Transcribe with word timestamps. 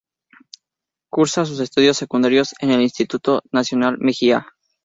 Cursa 1.11 1.45
sus 1.45 1.59
estudios 1.59 1.95
secundarios 1.95 2.55
en 2.59 2.71
el 2.71 2.81
Instituto 2.81 3.41
Nacional 3.51 3.99
Mejía. 3.99 4.47